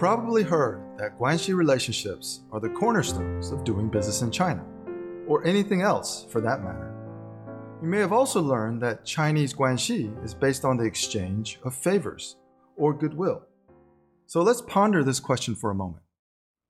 [0.00, 4.64] probably heard that Guanxi relationships are the cornerstones of doing business in China,
[5.28, 6.96] or anything else for that matter.
[7.82, 12.36] You may have also learned that Chinese Guanxi is based on the exchange of favors
[12.78, 13.42] or goodwill.
[14.26, 16.02] So let's ponder this question for a moment.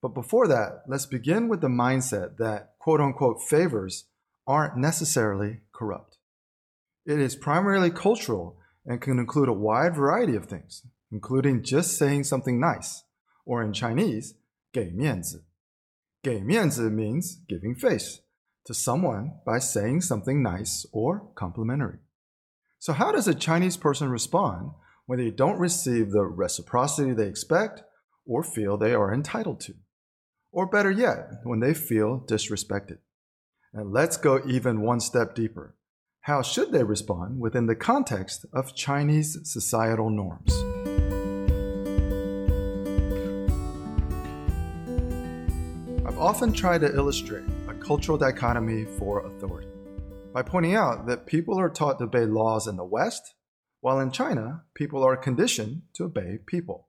[0.02, 4.06] But before that, let's begin with the mindset that quote unquote favors
[4.45, 6.19] aren't necessarily corrupt.
[7.06, 12.24] It is primarily cultural and can include a wide variety of things, including just saying
[12.24, 13.05] something nice,
[13.45, 14.35] or in Chinese,
[14.72, 15.45] 给面子.
[16.22, 18.22] 给面子 means giving face
[18.66, 21.99] to someone by saying something nice or complimentary.
[22.80, 24.72] So, how does a Chinese person respond
[25.05, 27.84] when they don't receive the reciprocity they expect
[28.26, 29.73] or feel they are entitled to?
[30.52, 32.98] Or better yet, when they feel disrespected?
[33.73, 35.76] And let's go even one step deeper.
[36.21, 40.68] How should they respond within the context of Chinese societal norms?
[46.21, 49.71] Often try to illustrate a cultural dichotomy for authority
[50.35, 53.35] by pointing out that people are taught to obey laws in the West,
[53.80, 56.88] while in China, people are conditioned to obey people.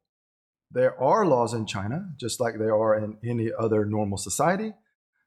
[0.70, 4.74] There are laws in China, just like there are in any other normal society,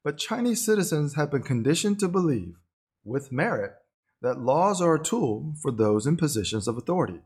[0.05, 2.57] but Chinese citizens have been conditioned to believe,
[3.05, 3.73] with merit,
[4.21, 7.23] that laws are a tool for those in positions of authority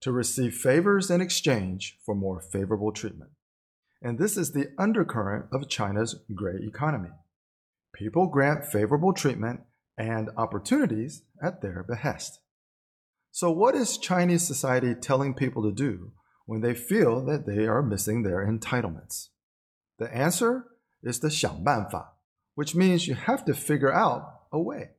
[0.00, 3.32] to receive favors in exchange for more favorable treatment
[4.03, 7.09] And this is the undercurrent of China's gray economy.
[7.93, 9.61] People grant favorable treatment
[9.97, 12.39] and opportunities at their behest.
[13.31, 16.11] So, what is Chinese society telling people to do
[16.45, 19.27] when they feel that they are missing their entitlements?
[19.97, 20.65] The answer
[21.03, 22.17] is the 想办法,
[22.55, 24.91] which means you have to figure out a way.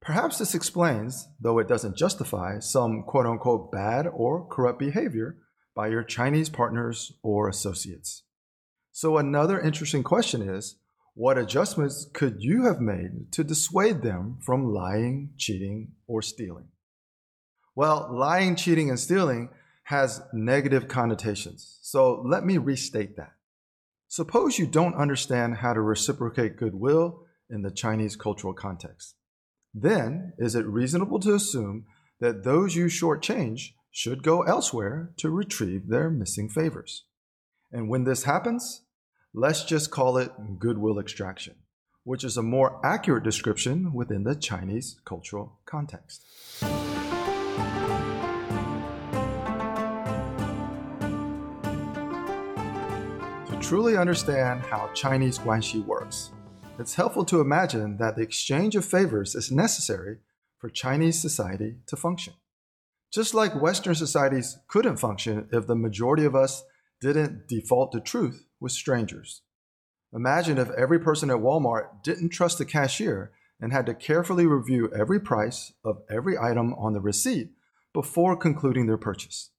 [0.00, 5.36] Perhaps this explains, though it doesn't justify, some quote unquote bad or corrupt behavior
[5.77, 8.23] by your Chinese partners or associates.
[8.91, 10.75] So, another interesting question is
[11.13, 16.69] what adjustments could you have made to dissuade them from lying, cheating, or stealing?
[17.75, 19.49] Well, lying, cheating, and stealing
[19.83, 21.77] has negative connotations.
[21.81, 23.33] So, let me restate that.
[24.09, 29.13] Suppose you don't understand how to reciprocate goodwill in the Chinese cultural context
[29.81, 31.85] then is it reasonable to assume
[32.19, 37.05] that those you shortchange should go elsewhere to retrieve their missing favors?
[37.71, 38.83] And when this happens,
[39.33, 41.55] let's just call it goodwill extraction,
[42.03, 46.23] which is a more accurate description within the Chinese cultural context.
[53.49, 56.31] To truly understand how Chinese Guanxi works,
[56.79, 60.17] it's helpful to imagine that the exchange of favors is necessary
[60.59, 62.33] for Chinese society to function.
[63.11, 66.63] Just like Western societies couldn't function if the majority of us
[66.99, 69.41] didn't default to truth with strangers.
[70.13, 74.91] Imagine if every person at Walmart didn't trust the cashier and had to carefully review
[74.93, 77.51] every price of every item on the receipt
[77.93, 79.51] before concluding their purchase.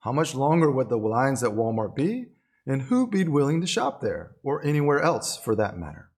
[0.00, 2.26] How much longer would the lines at Walmart be,
[2.66, 6.10] and who'd be willing to shop there, or anywhere else for that matter?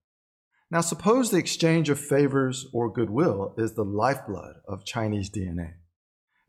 [0.71, 5.73] Now, suppose the exchange of favors or goodwill is the lifeblood of Chinese DNA.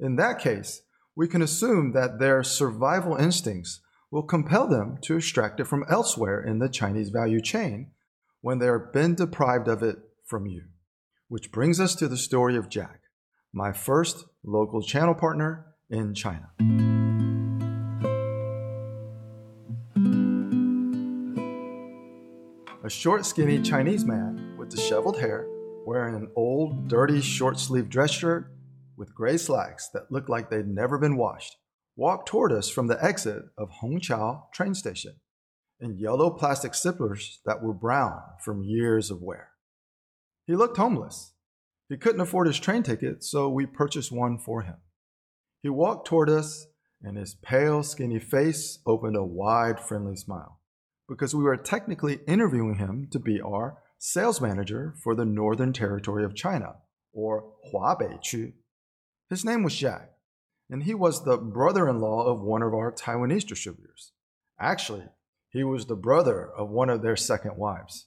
[0.01, 0.81] In that case,
[1.15, 3.81] we can assume that their survival instincts
[4.11, 7.91] will compel them to extract it from elsewhere in the Chinese value chain
[8.41, 10.63] when they are been deprived of it from you.
[11.29, 13.03] Which brings us to the story of Jack,
[13.53, 16.49] my first local channel partner in China.
[22.83, 25.47] a short, skinny Chinese man with disheveled hair,
[25.87, 28.51] wearing an old, dirty, short sleeved dress shirt
[29.01, 31.57] with gray slacks that looked like they'd never been washed,
[31.97, 35.15] walked toward us from the exit of Hongqiao train station
[35.81, 39.49] in yellow plastic slippers that were brown from years of wear.
[40.47, 41.33] He looked homeless.
[41.89, 44.77] He couldn't afford his train ticket, so we purchased one for him.
[45.63, 46.67] He walked toward us,
[47.03, 50.61] and his pale, skinny face opened a wide, friendly smile
[51.11, 56.25] because we were technically interviewing him to be our sales manager for the Northern Territory
[56.25, 56.77] of China,
[57.13, 58.53] or Huabei Qu.
[59.31, 60.11] His name was Jack,
[60.69, 64.11] and he was the brother in law of one of our Taiwanese distributors.
[64.59, 65.05] Actually,
[65.51, 68.07] he was the brother of one of their second wives.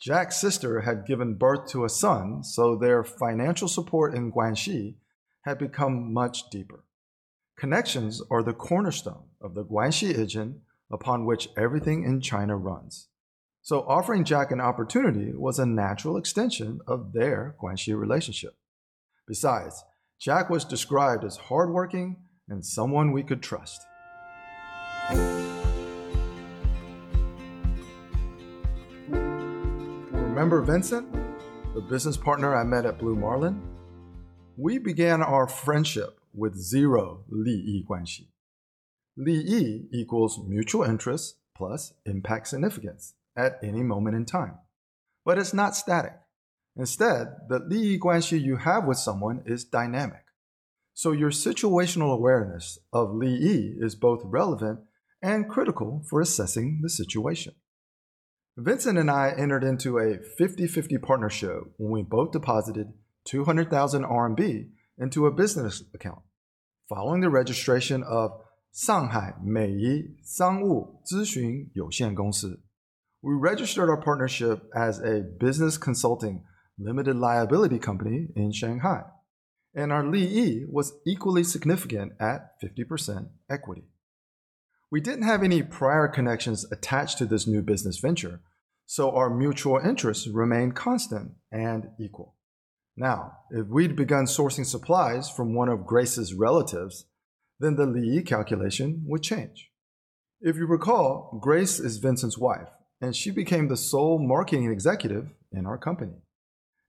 [0.00, 4.94] Jack's sister had given birth to a son, so their financial support in Guanxi
[5.42, 6.84] had become much deeper.
[7.58, 13.08] Connections are the cornerstone of the Guanxi Ijin upon which everything in China runs.
[13.60, 18.56] So offering Jack an opportunity was a natural extension of their Guanxi relationship.
[19.26, 19.84] Besides,
[20.24, 22.16] Jack was described as hardworking
[22.48, 23.84] and someone we could trust.
[29.10, 31.12] Remember Vincent,
[31.74, 33.60] the business partner I met at Blue Marlin?
[34.56, 38.30] We began our friendship with zero 利益关系.
[39.16, 44.54] Li Yi equals mutual interest plus impact significance at any moment in time.
[45.22, 46.23] But it's not static.
[46.76, 50.24] Instead, the Li Yi guanxi you have with someone is dynamic.
[50.92, 54.80] So your situational awareness of Li Yi is both relevant
[55.22, 57.54] and critical for assessing the situation.
[58.56, 62.92] Vincent and I entered into a 50 50 partnership when we both deposited
[63.24, 64.68] 200,000 RMB
[64.98, 66.20] into a business account
[66.88, 68.30] following the registration of
[68.72, 72.56] Shanghai Mei Meiyi Sangwu Zhixun Youxian Gongsi.
[73.22, 76.44] We registered our partnership as a business consulting
[76.78, 79.02] limited liability company in Shanghai,
[79.74, 83.84] and our Li Yi was equally significant at 50% equity.
[84.90, 88.40] We didn't have any prior connections attached to this new business venture,
[88.86, 92.36] so our mutual interests remained constant and equal.
[92.96, 97.06] Now, if we'd begun sourcing supplies from one of Grace's relatives,
[97.58, 99.70] then the Li calculation would change.
[100.40, 102.68] If you recall, Grace is Vincent's wife,
[103.00, 106.18] and she became the sole marketing executive in our company.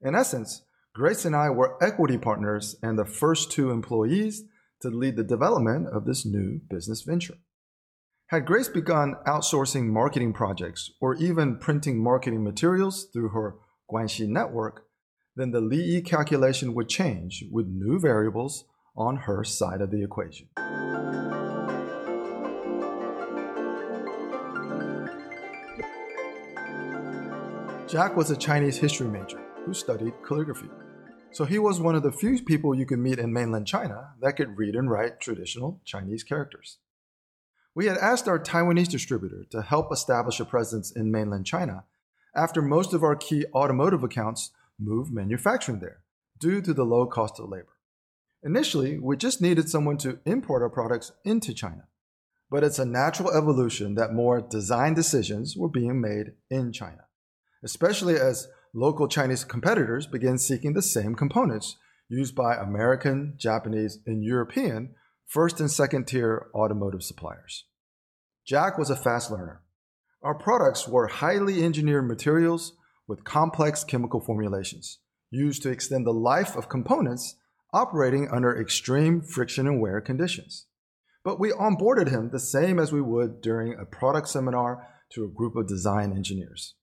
[0.02, 0.64] In essence,
[0.94, 4.44] Grace and I were equity partners and the first two employees
[4.82, 7.36] to lead the development of this new business venture.
[8.28, 13.56] Had Grace begun outsourcing marketing projects or even printing marketing materials through her
[13.92, 14.86] Guanxi network,
[15.36, 18.66] then the Li Yi calculation would change with new variables
[18.98, 20.48] on her side of the equation.
[27.88, 30.70] Jack was a Chinese history major who studied calligraphy.
[31.32, 34.38] So he was one of the few people you could meet in mainland China that
[34.38, 36.78] could read and write traditional Chinese characters.
[37.74, 41.84] We had asked our Taiwanese distributor to help establish a presence in mainland China
[42.34, 46.02] after most of our key automotive accounts moved manufacturing there
[46.40, 47.76] due to the low cost of labor.
[48.44, 51.88] Initially, we just needed someone to import our products into China,
[52.50, 57.06] but it's a natural evolution that more design decisions were being made in China,
[57.64, 61.78] especially as local Chinese competitors began seeking the same components
[62.10, 64.94] used by American, Japanese, and European
[65.26, 67.64] first and second tier automotive suppliers.
[68.46, 69.62] Jack was a fast learner.
[70.22, 72.74] Our products were highly engineered materials
[73.08, 75.00] with complex chemical formulations
[75.32, 77.38] used to extend the life of components
[77.74, 80.68] operating under extreme friction and wear conditions.
[81.24, 85.30] But we onboarded him the same as we would during a product seminar to a
[85.30, 86.76] group of design engineers.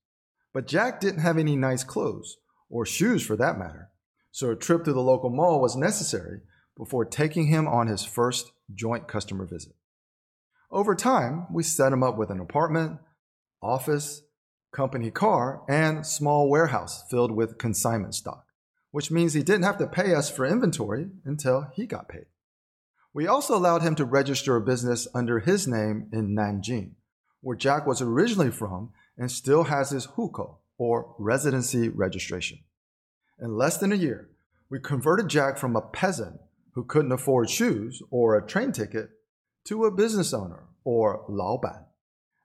[0.53, 2.37] But Jack didn't have any nice clothes,
[2.69, 3.91] or shoes for that matter,
[4.31, 6.41] so a trip to the local mall was necessary
[6.77, 9.75] before taking him on his first joint customer visit.
[10.71, 12.99] Over time, we set him up with an apartment,
[13.63, 14.23] office,
[14.73, 18.47] company car, and small warehouse filled with consignment stock,
[18.91, 22.27] which means he didn't have to pay us for inventory until he got paid.
[23.13, 26.93] We also allowed him to register a business under his name in Nanjing,
[27.43, 32.58] where Jack was originally from and still has his hukou, or residency registration.
[33.41, 34.31] In less than a year,
[34.70, 36.41] we converted Jack from a peasant
[36.75, 39.10] who couldn't afford shoes or a train ticket
[39.67, 41.84] to a business owner or Laoban.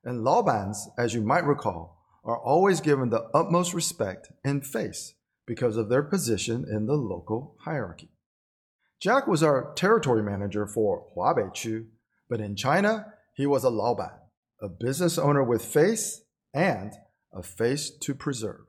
[0.03, 5.13] And Laobans, as you might recall, are always given the utmost respect and face
[5.45, 8.09] because of their position in the local hierarchy.
[8.99, 11.85] Jack was our territory manager for Huabei Qu,
[12.29, 14.11] but in China, he was a Laoban,
[14.61, 16.21] a business owner with face
[16.53, 16.93] and
[17.33, 18.65] a face to preserve.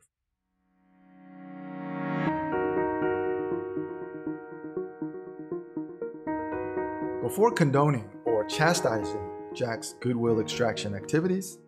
[7.23, 11.59] Before condoning or chastising Jack's goodwill extraction activities,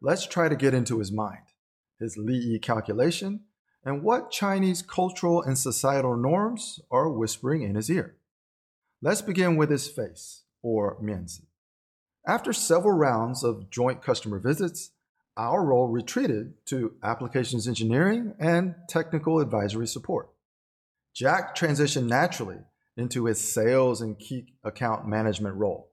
[0.00, 1.52] let's try to get into his mind,
[1.98, 3.40] his Li Yi calculation,
[3.84, 8.16] and what Chinese cultural and societal norms are whispering in his ear.
[9.00, 11.46] Let's begin with his face, or mianzi.
[12.26, 14.90] After several rounds of joint customer visits,
[15.36, 20.30] our role retreated to applications engineering and technical advisory support.
[21.14, 22.58] Jack transitioned naturally
[22.96, 25.90] into his sales and key account management role,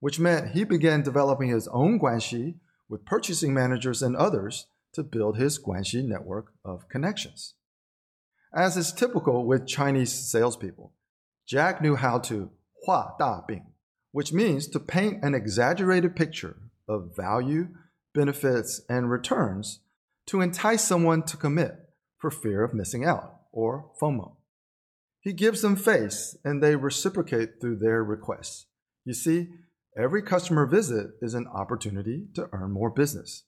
[0.00, 2.56] which meant he began developing his own Guanxi
[2.88, 7.54] with purchasing managers and others to build his Guanxi network of connections.
[8.54, 10.94] As is typical with Chinese salespeople,
[11.46, 12.50] Jack knew how to
[12.84, 13.66] hua da bing,
[14.12, 16.56] which means to paint an exaggerated picture
[16.88, 17.68] of value,
[18.16, 19.80] benefits, and returns
[20.26, 21.76] to entice someone to commit
[22.18, 24.36] for fear of missing out, or FOMO.
[25.20, 28.66] He gives them face and they reciprocate through their requests.
[29.04, 29.48] You see,
[29.96, 33.44] every customer visit is an opportunity to earn more business.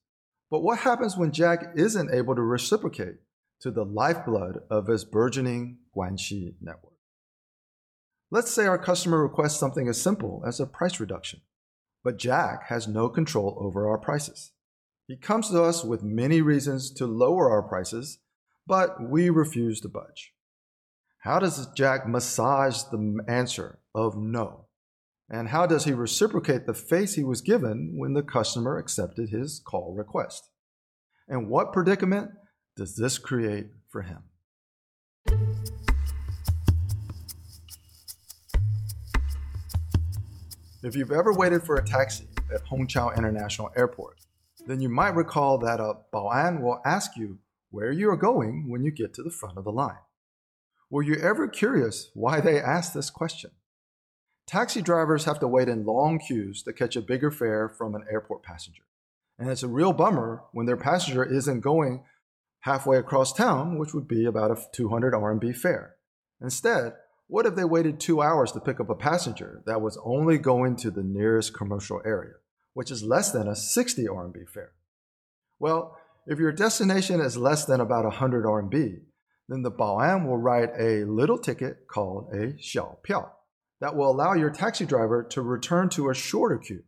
[0.50, 3.16] But what happens when Jack isn't able to reciprocate
[3.60, 6.94] to the lifeblood of his burgeoning Guanxi network.
[8.30, 11.40] Let's say our customer requests something as simple as a price reduction,
[12.04, 14.52] but Jack has no control over our prices.
[15.08, 18.18] He comes to us with many reasons to lower our prices,
[18.66, 20.34] but we refuse to budge.
[21.20, 24.66] How does Jack massage the answer of no?
[25.30, 29.62] And how does he reciprocate the face he was given when the customer accepted his
[29.64, 30.50] call request?
[31.26, 32.32] And what predicament
[32.76, 34.24] does this create for him?
[40.82, 44.18] If you've ever waited for a taxi at Hongqiao International Airport,
[44.68, 47.38] then you might recall that uh, a Bao'an will ask you
[47.70, 49.98] where you are going when you get to the front of the line.
[50.90, 53.50] Were you ever curious why they ask this question?
[54.46, 58.04] Taxi drivers have to wait in long queues to catch a bigger fare from an
[58.10, 58.84] airport passenger.
[59.38, 62.04] And it's a real bummer when their passenger isn't going
[62.60, 65.96] halfway across town, which would be about a 200 RMB fare.
[66.40, 66.94] Instead,
[67.26, 70.76] what if they waited two hours to pick up a passenger that was only going
[70.76, 72.34] to the nearest commercial area,
[72.78, 74.70] which is less than a 60 RMB fare?
[75.58, 79.00] Well, if your destination is less than about 100 RMB,
[79.48, 83.30] then the Bao'an will write a little ticket called a Xiao Piao
[83.80, 86.84] that will allow your taxi driver to return to a shorter queue,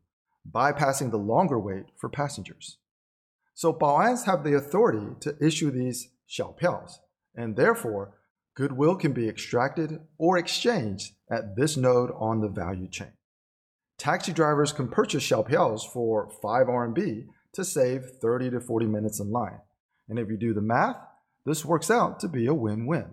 [0.48, 2.76] bypassing the longer wait for passengers.
[3.54, 7.00] So Bao'ans have the authority to issue these Xiao Piaos,
[7.34, 8.14] and therefore
[8.54, 13.10] goodwill can be extracted or exchanged at this node on the value chain.
[14.00, 19.30] Taxi drivers can purchase Xiaopiaos for 5 RMB to save 30 to 40 minutes in
[19.30, 19.58] line.
[20.08, 20.96] And if you do the math,
[21.44, 23.04] this works out to be a win win.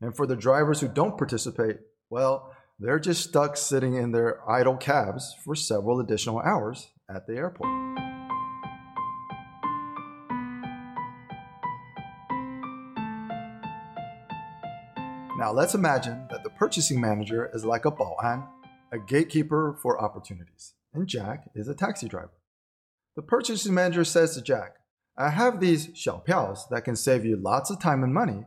[0.00, 1.76] And for the drivers who don't participate,
[2.10, 7.36] well, they're just stuck sitting in their idle cabs for several additional hours at the
[7.36, 7.70] airport.
[15.38, 18.48] Now let's imagine that the purchasing manager is like a bao'an,
[18.92, 22.32] a gatekeeper for opportunities, and Jack is a taxi driver.
[23.16, 24.76] The purchasing manager says to Jack,
[25.16, 28.44] I have these xiaopiaos that can save you lots of time and money,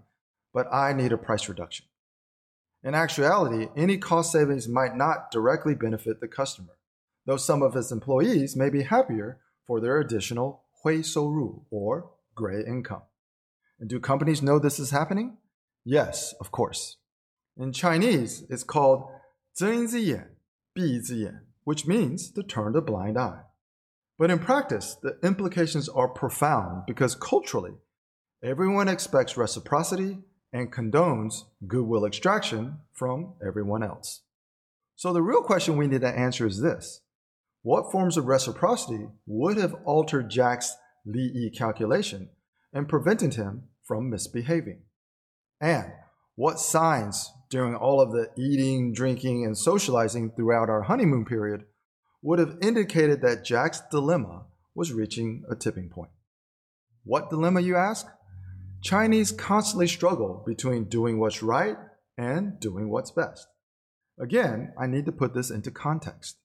[0.53, 1.85] but I need a price reduction.
[2.83, 6.77] In actuality, any cost savings might not directly benefit the customer,
[7.25, 12.63] though some of his employees may be happier for their additional hui souru or gray
[12.65, 13.03] income.
[13.79, 15.37] And do companies know this is happening?
[15.83, 16.97] Yes, of course.
[17.57, 19.09] In Chinese, it's called
[19.53, 20.37] 睁一只眼
[20.73, 23.43] 闭一只眼, which means to turn the blind eye.
[24.17, 27.73] But in practice, the implications are profound because culturally,
[28.43, 30.19] everyone expects reciprocity
[30.53, 34.21] and condones goodwill extraction from everyone else.
[34.95, 37.01] So the real question we need to answer is this
[37.63, 42.29] What forms of reciprocity would have altered Jack's Li calculation
[42.71, 44.83] and prevented him from misbehaving?
[45.59, 45.91] And
[46.41, 51.63] what signs during all of the eating, drinking, and socializing throughout our honeymoon period
[52.23, 56.09] would have indicated that Jack's dilemma was reaching a tipping point?
[57.03, 58.07] What dilemma, you ask?
[58.81, 61.77] Chinese constantly struggle between doing what's right
[62.17, 63.45] and doing what's best.
[64.19, 66.37] Again, I need to put this into context.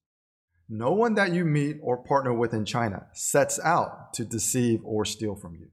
[0.69, 5.07] No one that you meet or partner with in China sets out to deceive or
[5.07, 5.69] steal from you.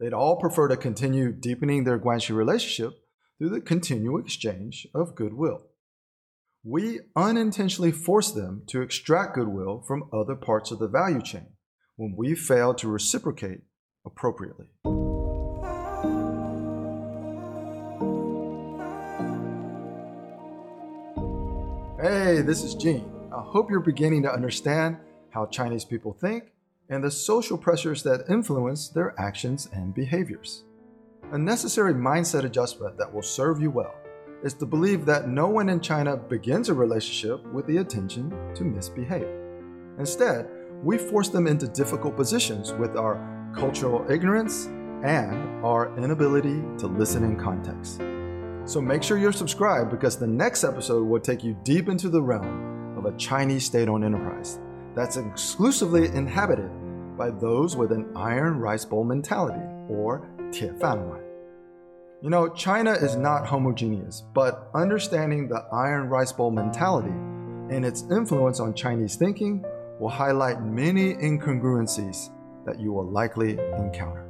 [0.00, 2.94] They'd all prefer to continue deepening their Guanxi relationship
[3.40, 5.62] through the continual exchange of goodwill.
[6.62, 11.46] We unintentionally force them to extract goodwill from other parts of the value chain
[11.96, 13.62] when we fail to reciprocate
[14.04, 14.66] appropriately.
[22.02, 23.10] Hey, this is Gene.
[23.34, 24.98] I hope you're beginning to understand
[25.30, 26.52] how Chinese people think
[26.90, 30.64] and the social pressures that influence their actions and behaviors.
[31.32, 33.94] A necessary mindset adjustment that will serve you well
[34.42, 38.64] is to believe that no one in China begins a relationship with the intention to
[38.64, 39.28] misbehave.
[40.00, 40.50] Instead,
[40.82, 43.14] we force them into difficult positions with our
[43.54, 44.66] cultural ignorance
[45.04, 47.98] and our inability to listen in context.
[48.64, 52.20] So make sure you're subscribed because the next episode will take you deep into the
[52.20, 54.58] realm of a Chinese state owned enterprise
[54.96, 56.70] that's exclusively inhabited
[57.16, 61.19] by those with an iron rice bowl mentality, or 铁饭碗.
[62.21, 67.13] You know, China is not homogeneous, but understanding the iron rice bowl mentality
[67.69, 69.63] and its influence on Chinese thinking
[69.99, 72.29] will highlight many incongruencies
[72.65, 74.25] that you will likely encounter.